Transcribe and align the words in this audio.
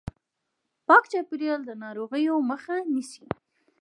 پاک 0.87 1.03
چاپیریال 1.11 1.61
د 1.65 1.71
ناروغیو 1.83 2.35
مخه 2.49 2.75
نیسي. 2.93 3.25